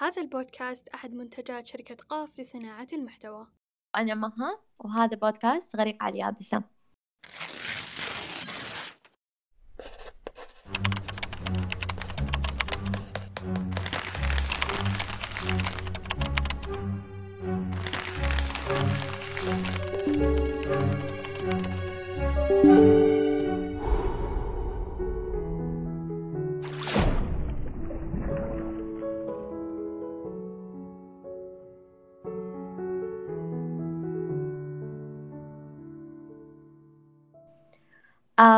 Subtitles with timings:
[0.00, 3.46] هذا البودكاست أحد منتجات شركة قاف لصناعة المحتوى.
[3.96, 6.62] أنا مها وهذا بودكاست غريق على اليابسة.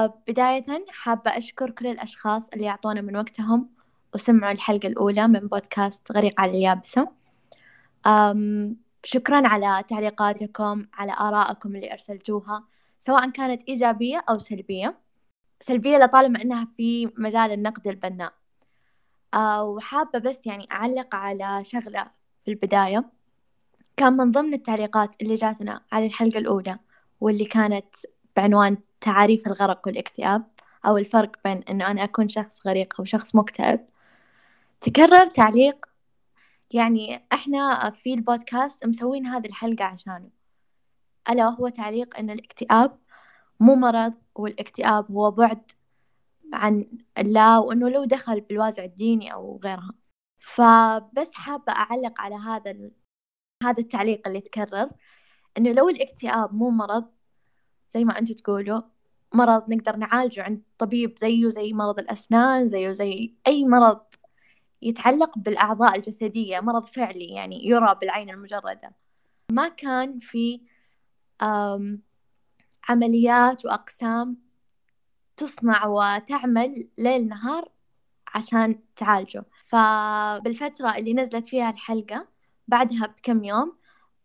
[0.06, 3.68] بداية حابة أشكر كل الأشخاص اللي يعطونا من وقتهم
[4.14, 7.08] وسمعوا الحلقة الأولى من بودكاست غريق على اليابسة.
[9.04, 12.64] شكرا على تعليقاتكم على آرائكم اللي أرسلتوها
[12.98, 14.98] سواء كانت إيجابية أو سلبية.
[15.60, 18.32] سلبية لطالما أنها في مجال النقد البناء.
[19.60, 22.10] وحابة بس يعني أعلق على شغلة
[22.44, 23.04] في البداية.
[23.96, 26.78] كان من ضمن التعليقات اللي جاتنا على الحلقة الأولى
[27.20, 27.96] واللي كانت
[28.36, 30.44] بعنوان تعاريف الغرق والاكتئاب
[30.86, 33.86] أو الفرق بين إنه أنا أكون شخص غريق أو شخص مكتئب.
[34.80, 35.86] تكرر تعليق
[36.70, 40.30] يعني إحنا في البودكاست مسوين هذه الحلقة عشانه.
[41.30, 42.98] ألا وهو تعليق إن الاكتئاب
[43.60, 45.72] مو مرض والاكتئاب هو بعد
[46.54, 46.86] عن
[47.18, 49.94] الله وإنه لو دخل بالوازع الديني أو غيرها.
[50.40, 52.90] فبس حابة أعلق على هذا
[53.64, 54.90] هذا التعليق اللي تكرر
[55.58, 57.21] إنه لو الاكتئاب مو مرض
[57.92, 58.82] زي ما أنتوا تقولوا
[59.34, 64.00] مرض نقدر نعالجه عند طبيب زيه زي مرض الأسنان زيه زي أي مرض
[64.82, 68.92] يتعلق بالأعضاء الجسدية مرض فعلي يعني يرى بالعين المجردة.
[69.52, 70.60] ما كان في
[72.88, 74.36] عمليات وأقسام
[75.36, 77.68] تصنع وتعمل ليل نهار
[78.34, 79.44] عشان تعالجه.
[79.66, 82.28] فبالفترة اللي نزلت فيها الحلقة
[82.68, 83.76] بعدها بكم يوم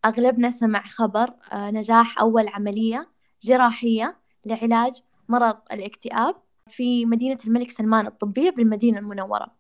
[0.06, 6.36] أغلبنا سمع خبر آه، نجاح أول عملية جراحية لعلاج مرض الاكتئاب
[6.70, 9.56] في مدينة الملك سلمان الطبية بالمدينة المنورة.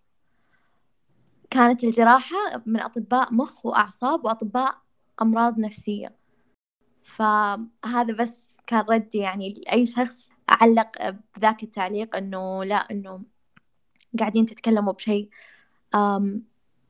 [1.50, 4.82] كانت الجراحة من أطباء مخ وأعصاب وأطباء
[5.22, 6.16] أمراض نفسية.
[7.02, 13.24] فهذا بس كان ردي يعني لأي شخص أعلق بذاك التعليق إنه لا إنه
[14.20, 15.30] قاعدين تتكلموا بشيء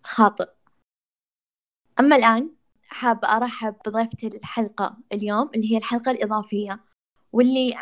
[0.04, 0.50] خاطئ.
[2.00, 2.57] أما الآن
[2.88, 6.80] حابة أرحب بضيفتي الحلقة اليوم اللي هي الحلقة الإضافية
[7.34, 7.76] واللي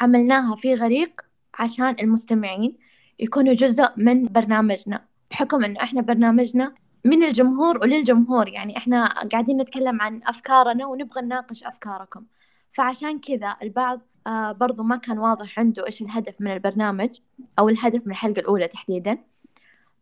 [0.00, 1.20] عملناها في غريق
[1.58, 2.78] عشان المستمعين
[3.18, 6.74] يكونوا جزء من برنامجنا بحكم إنه إحنا برنامجنا
[7.04, 12.24] من الجمهور وللجمهور يعني إحنا قاعدين نتكلم عن أفكارنا ونبغى نناقش أفكاركم.
[12.72, 17.10] فعشان كذا البعض آه برضو ما كان واضح عنده إيش الهدف من البرنامج
[17.58, 19.18] أو الهدف من الحلقة الأولى تحديدا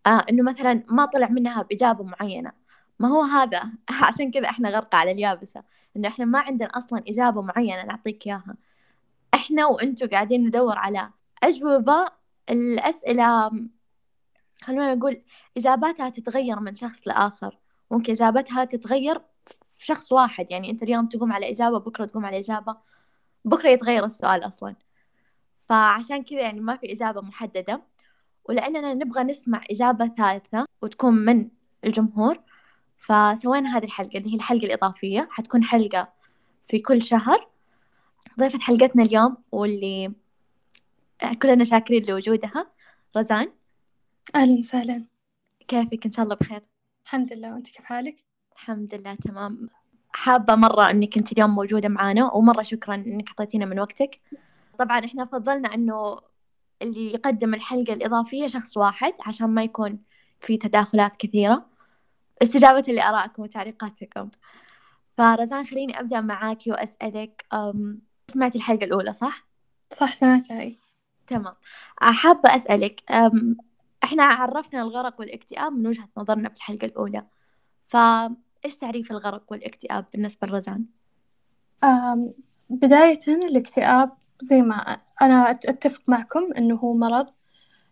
[0.06, 2.52] آه إنه مثلا ما طلع منها بإجابة معينة.
[2.98, 3.72] ما هو هذا؟
[4.08, 5.62] عشان كذا إحنا غرقة على اليابسة
[5.96, 8.56] إنه إحنا ما عندنا أصلا إجابة معينة نعطيك إياها.
[9.34, 11.10] إحنا وأنتوا قاعدين ندور على
[11.42, 12.06] أجوبة
[12.50, 13.50] الأسئلة
[14.62, 15.22] خلونا نقول
[15.56, 17.58] إجاباتها تتغير من شخص لآخر.
[17.90, 19.18] ممكن إجابتها تتغير
[19.76, 20.50] في شخص واحد.
[20.50, 22.76] يعني أنت اليوم تقوم على إجابة بكرة تقوم على إجابة.
[23.44, 24.76] بكرة يتغير السؤال أصلا.
[25.68, 27.82] فعشان كذا يعني ما في إجابة محددة.
[28.44, 31.50] ولأننا نبغى نسمع إجابة ثالثة وتكون من
[31.84, 32.40] الجمهور.
[32.98, 35.28] فسوينا هذه الحلقة اللي هي الحلقة الإضافية.
[35.30, 36.12] حتكون حلقة
[36.66, 37.48] في كل شهر.
[38.38, 40.12] ضيفة حلقتنا اليوم واللي
[41.42, 42.66] كلنا شاكرين لوجودها
[43.16, 43.52] رزان.
[44.34, 45.04] أهلا وسهلا.
[45.68, 46.62] كيفك؟ إن شاء الله بخير.
[47.04, 47.54] الحمد لله.
[47.54, 49.68] وأنت كيف حالك؟ الحمد لله تمام.
[50.12, 54.20] حابة مرة إنك أنت اليوم موجودة معانا ومرة شكرا إنك أعطيتينا من وقتك.
[54.78, 56.20] طبعا إحنا فضلنا إنه
[56.82, 59.98] اللي يقدم الحلقة الإضافية شخص واحد عشان ما يكون
[60.40, 61.66] في تداخلات كثيرة.
[62.42, 64.30] استجابة لآرائكم وتعليقاتكم
[65.18, 67.46] فرزان خليني أبدأ معاكي وأسألك
[68.28, 69.46] سمعتي الحلقة الأولى صح؟
[69.92, 70.78] صح سمعتها أي
[71.26, 71.54] تمام
[72.00, 73.02] حابة أسألك
[74.04, 77.26] إحنا عرفنا الغرق والاكتئاب من وجهة نظرنا في الحلقة الأولى
[77.86, 80.84] فإيش تعريف الغرق والاكتئاب بالنسبة لرزان؟
[82.70, 84.76] بداية الاكتئاب زي ما
[85.22, 87.26] أنا أتفق معكم إنه هو مرض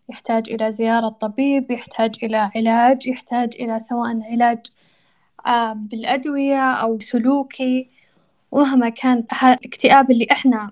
[0.09, 4.65] يحتاج إلى زيارة طبيب يحتاج إلى علاج يحتاج إلى سواء علاج
[5.75, 7.89] بالأدوية أو سلوكي.
[8.51, 10.71] ومهما كان الاكتئاب اللي إحنا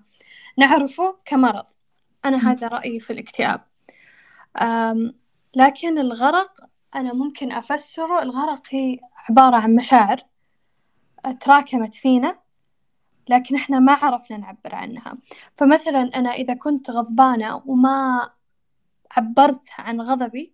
[0.58, 1.66] نعرفه كمرض.
[2.26, 3.62] أنا هذا رأيي في الاكتئاب.
[5.56, 6.52] لكن الغرق
[6.96, 9.00] أنا ممكن أفسره الغرق هي
[9.30, 10.24] عبارة عن مشاعر
[11.40, 12.36] تراكمت فينا
[13.30, 15.18] لكن إحنا ما عرفنا نعبر عنها.
[15.56, 18.30] فمثلا أنا إذا كنت غضبانة وما
[19.18, 20.54] عبرت عن غضبي.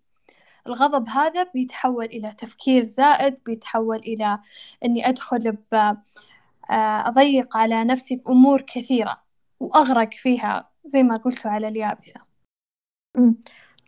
[0.68, 4.40] الغضب هذا بيتحول إلى تفكير زائد بيتحول إلى
[4.86, 5.76] إني أدخل ب
[6.70, 9.24] آه، أضيق على نفسي بأمور كثيرة
[9.60, 12.22] وأغرق فيها زي ما قلتوا على اليابسة.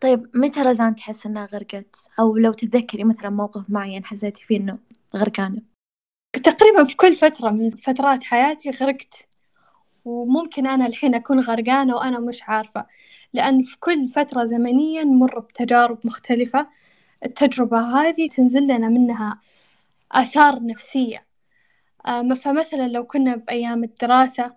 [0.01, 4.79] طيب متى رزان تحس إنها غرقت؟ أو لو تتذكري مثلا موقف معين حسيتي فيه إنه
[5.15, 5.61] غرقانة
[6.43, 9.27] تقريبا في كل فترة من فترات حياتي غرقت
[10.05, 12.85] وممكن أنا الحين أكون غرقانة وأنا مش عارفة.
[13.33, 16.67] لأن في كل فترة زمنية نمر بتجارب مختلفة.
[17.25, 19.41] التجربة هذه تنزل لنا منها
[20.11, 21.25] آثار نفسية.
[22.07, 24.53] آه، فمثلا لو كنا بأيام الدراسة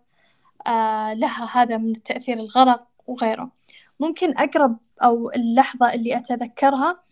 [0.67, 3.53] آه، لها هذا من التأثير الغرق وغيره.
[4.01, 7.03] ممكن أقرب أو اللحظة اللي أتذكرها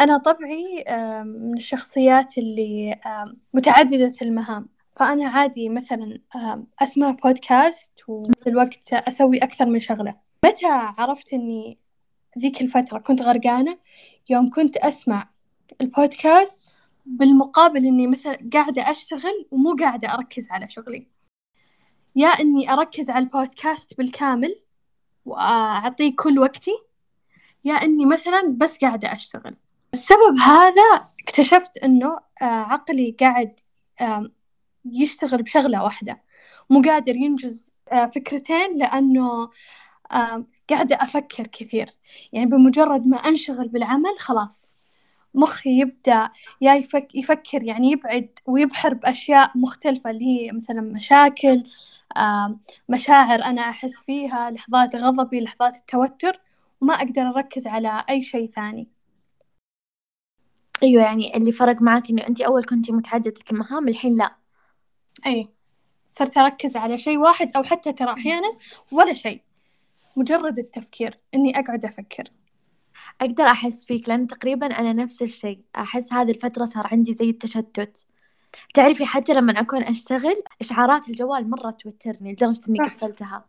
[0.00, 0.84] أنا طبعي
[1.24, 3.00] من الشخصيات اللي
[3.54, 4.68] متعددة المهام.
[4.96, 6.20] فأنا عادي مثلا
[6.82, 10.27] أسمع بودكاست وفي الوقت أسوي أكثر من شغلة.
[10.44, 10.66] متى
[10.98, 11.78] عرفت إني
[12.38, 13.78] ذيك الفترة كنت غرقانة؟
[14.28, 15.28] يوم كنت أسمع
[15.80, 16.62] البودكاست
[17.06, 21.06] بالمقابل إني مثلا قاعدة أشتغل ومو قاعدة أركز على شغلي.
[22.16, 24.60] يا إني أركز على البودكاست بالكامل
[25.24, 26.78] وأعطيه كل وقتي
[27.64, 29.56] يا إني مثلا بس قاعدة أشتغل.
[29.94, 33.60] السبب هذا اكتشفت إنه آه، عقلي قاعد
[34.84, 36.22] يشتغل بشغلة واحدة.
[36.70, 39.50] مو قادر ينجز آه، فكرتين لأنه
[40.70, 41.90] قاعدة أفكر كثير.
[42.32, 44.78] يعني بمجرد ما أنشغل بالعمل خلاص
[45.34, 51.64] مخي يبدأ يا يفك يفكر يعني يبعد ويبحر بأشياء مختلفة اللي هي مثلا مشاكل
[52.88, 56.40] مشاعر أنا أحس فيها لحظات غضبي لحظات التوتر
[56.80, 58.88] وما أقدر أركز على أي شيء ثاني.
[60.82, 64.36] أيوة يعني اللي فرق معك إنه أنت أول كنتي متعددة المهام الحين لا.
[65.26, 65.48] أي
[66.06, 68.58] صرت أركز على شيء واحد أو حتى ترى أحيانا
[68.92, 69.47] ولا شيء.
[70.16, 72.24] مجرد التفكير إني أقعد أفكر.
[73.20, 75.60] أقدر أحس فيك لأن تقريبا أنا نفس الشيء.
[75.76, 78.06] أحس هذه الفترة صار عندي زي التشتت.
[78.74, 83.44] تعرفي حتى لما أكون أشتغل إشعارات الجوال مرة توترني لدرجة إني قفلتها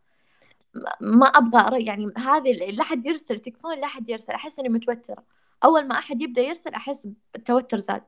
[1.01, 4.33] ما أبغى يعني هذه لا حد يرسل تكفون لا حد يرسل.
[4.33, 5.23] أحس إني متوترة.
[5.63, 8.03] أول ما أحد يبدأ يرسل أحس بالتوتر زاد.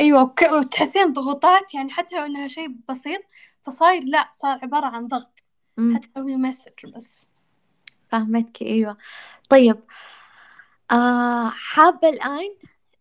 [0.00, 3.20] أيوة وتحسين ضغوطات يعني حتى لو إنها شيء بسيط
[3.62, 5.44] فصاير لا صار عبارة عن ضغط.
[5.94, 7.30] حتى لو مسج بس.
[8.10, 8.96] فهمتك أيوة.
[9.48, 9.76] طيب
[10.90, 12.54] آه حابة الآن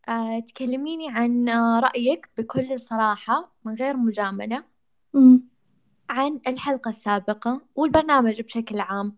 [0.10, 4.64] آه تكلميني عن رأيك بكل صراحة من غير مجاملة
[5.14, 5.42] مم.
[6.10, 9.18] عن الحلقة السابقة والبرنامج بشكل عام.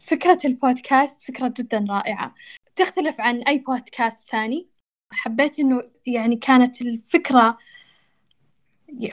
[0.00, 2.34] فكرة البودكاست فكرة جدا رائعة.
[2.74, 4.68] تختلف عن أي بودكاست ثاني.
[5.12, 7.58] حبيت إنه يعني كانت الفكرة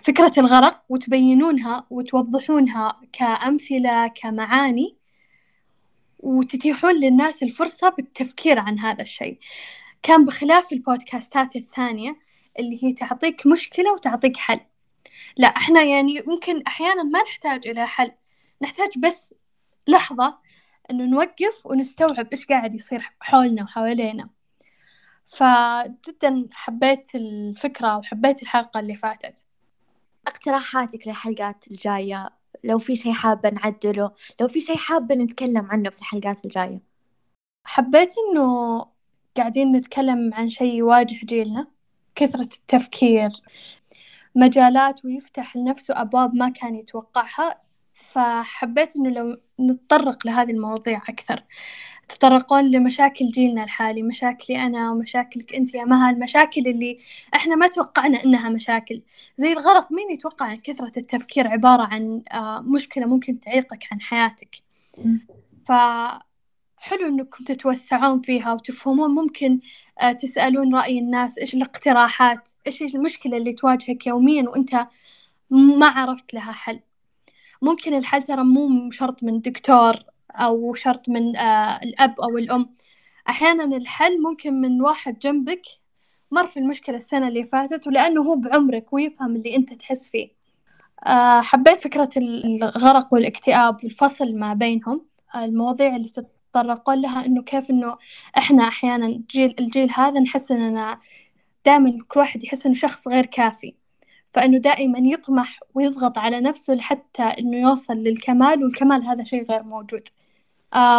[0.04, 4.98] فكرة الغرق وتبينونها وتوضحونها كأمثلة كمعاني.
[6.22, 9.40] وتتيحون للناس الفرصة بالتفكير عن هذا الشيء.
[10.04, 12.20] كان بخلاف البودكاستات الثانية
[12.60, 14.60] اللي هي تعطيك مشكلة وتعطيك حل.
[15.38, 18.12] لا إحنا يعني ممكن أحيانا ما نحتاج إلى حل.
[18.62, 19.34] نحتاج بس
[19.88, 20.38] لحظة
[20.92, 24.24] إنه نوقف ونستوعب إيش قاعد يصير حولنا وحوالينا.
[25.26, 29.44] فجدا حبيت الفكرة وحبيت الحلقة اللي فاتت.
[30.28, 34.12] اقتراحاتك للحلقات الجاية؟ لو في شيء حابة نعدله
[34.42, 36.82] لو في شيء حابة نتكلم عنه في الحلقات الجاية.
[37.66, 38.86] حبيت إنه
[39.38, 41.68] قاعدين نتكلم عن شيء يواجه جيلنا
[42.16, 43.30] كثرة التفكير
[44.36, 47.62] مجالات ويفتح لنفسه أبواب ما كان يتوقعها.
[47.94, 51.44] فحبيت إنه لو نتطرق لهذه المواضيع أكثر.
[52.16, 56.98] تطرقون لمشاكل جيلنا الحالي مشاكلي أنا ومشاكلك أنت يا مها المشاكل اللي
[57.36, 59.02] إحنا ما توقعنا إنها مشاكل.
[59.38, 64.56] زي الغرق مين يتوقع عن كثرة التفكير عبارة عن آه، مشكلة ممكن تعيقك عن حياتك؟
[65.66, 69.60] فحلو إنكم تتوسعون فيها وتفهمون ممكن
[70.02, 74.88] آه، تسألون رأي الناس إيش الاقتراحات إيش المشكلة اللي تواجهك يوميا وأنت
[75.50, 76.80] ما عرفت لها حل.
[77.62, 82.76] ممكن الحل ترى مو شرط من دكتور أو شرط من آه الأب أو الأم.
[83.30, 85.62] أحيانا الحل ممكن من واحد جنبك
[86.32, 90.30] مر في المشكلة السنة اللي فاتت ولأنه هو بعمرك ويفهم اللي أنت تحس فيه.
[91.08, 95.06] آه حبيت فكرة الغرق والاكتئاب والفصل ما بينهم.
[95.36, 97.98] المواضيع اللي تتطرقون لها إنه كيف إنه
[98.38, 101.00] إحنا أحيانا جيل الجيل هذا نحس إننا
[101.66, 103.76] دائما كل واحد يحس إنه شخص غير كافي.
[104.34, 110.08] فإنه دائما يطمح ويضغط على نفسه لحتى إنه يوصل للكمال والكمال هذا شيء غير موجود.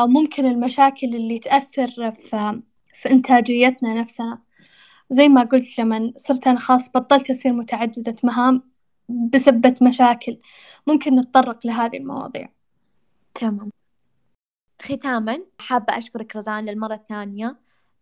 [0.07, 2.63] ممكن المشاكل اللي تأثر في,
[2.95, 4.39] في إنتاجيتنا نفسنا.
[5.11, 8.63] زي ما قلت لما صرت أنا خاص بطلت أصير متعددة مهام
[9.09, 10.39] بسبة مشاكل
[10.87, 12.49] ممكن نتطرق لهذه المواضيع.
[13.35, 13.71] تمام.
[14.83, 17.57] ختاما حابة أشكرك رزان للمرة الثانية.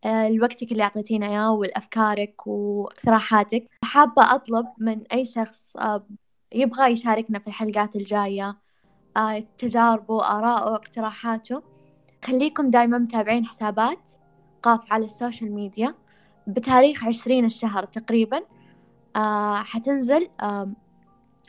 [0.04, 3.68] آه، لوقتك اللي أعطيتينا إياه والأفكارك واقتراحاتك.
[3.84, 6.06] حابة أطلب من أي شخص آه،
[6.52, 8.56] يبغى يشاركنا في الحلقات الجاية آه،
[9.58, 11.62] تجاربه آراءه اقتراحاته.
[12.24, 14.10] خليكم دايما متابعين حسابات
[14.62, 15.94] قاف على السوشيال ميديا.
[16.46, 18.40] بتاريخ عشرين الشهر تقريبا
[19.54, 20.28] حتنزل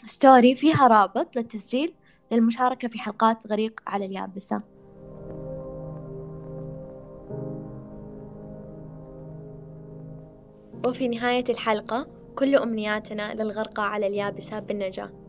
[0.06, 1.94] ستوري فيها رابط للتسجيل
[2.32, 4.62] للمشاركة في حلقات غريق على اليابسة.
[10.88, 15.21] وفي نهاية الحلقة كل أمنياتنا للغرقى على اليابسة بالنجاة.